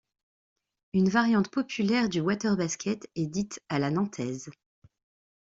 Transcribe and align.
Une 0.93 1.09
variante 1.09 1.51
populaire 1.51 2.09
du 2.09 2.21
WaterBasket 2.21 3.07
est 3.15 3.27
dite 3.27 3.59
'à 3.69 3.77
la 3.77 3.91
Nantaise'. 3.91 4.49